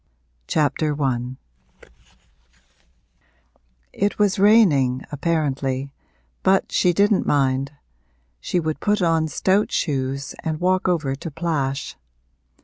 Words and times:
A 0.55 0.71
LONDON 0.81 0.97
LIFE 0.97 1.37
I 1.83 1.87
It 3.93 4.17
was 4.17 4.39
raining, 4.39 5.03
apparently, 5.11 5.93
but 6.41 6.71
she 6.71 6.91
didn't 6.91 7.27
mind 7.27 7.73
she 8.39 8.59
would 8.59 8.79
put 8.79 9.03
on 9.03 9.27
stout 9.27 9.71
shoes 9.71 10.33
and 10.43 10.59
walk 10.59 10.87
over 10.87 11.13
to 11.15 11.29
Plash. 11.29 11.97